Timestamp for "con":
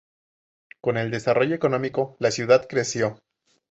0.81-0.97